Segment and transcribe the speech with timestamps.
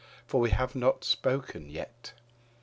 [0.25, 2.13] For we have not spoken yet.